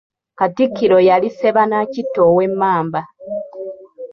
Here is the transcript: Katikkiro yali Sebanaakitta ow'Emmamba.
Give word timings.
Katikkiro 0.39 0.97
yali 1.09 1.29
Sebanaakitta 1.39 2.19
ow'Emmamba. 2.29 3.01